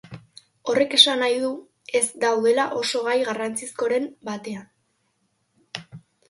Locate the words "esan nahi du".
0.97-1.51